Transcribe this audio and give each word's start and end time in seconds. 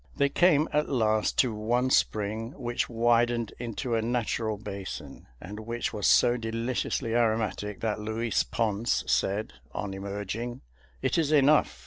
They 0.17 0.29
came, 0.29 0.67
at 0.73 0.89
last, 0.89 1.37
to 1.41 1.53
one 1.53 1.91
spring 1.91 2.53
which 2.59 2.89
widened 2.89 3.53
into 3.59 3.93
a 3.93 4.01
natural 4.01 4.57
basin, 4.57 5.27
and 5.39 5.59
which 5.59 5.93
was 5.93 6.07
so 6.07 6.37
deliciously 6.37 7.13
aromatic 7.13 7.81
that 7.81 7.99
Luis 7.99 8.41
Ponce 8.41 9.03
said, 9.05 9.53
on 9.73 9.93
emerging: 9.93 10.61
"It 11.03 11.19
is 11.19 11.31
enough. 11.31 11.79